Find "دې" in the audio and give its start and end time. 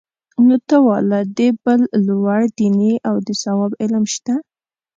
1.37-1.49